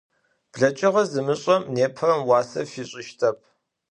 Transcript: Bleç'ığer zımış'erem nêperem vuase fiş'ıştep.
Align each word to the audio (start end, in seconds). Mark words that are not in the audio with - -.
Bleç'ığer 0.53 1.05
zımış'erem 1.11 1.63
nêperem 1.75 2.21
vuase 2.27 2.61
fiş'ıştep. 2.71 3.37